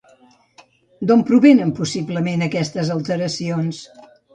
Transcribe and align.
D'on 1.11 1.21
provenen, 1.29 1.75
possiblement, 1.83 2.49
aquestes 2.49 2.95
alteracions? 3.01 3.89